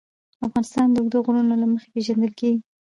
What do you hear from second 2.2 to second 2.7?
کېږي.